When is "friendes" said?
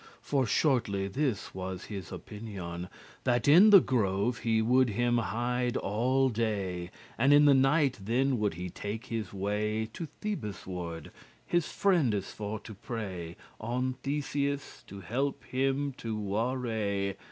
11.67-12.31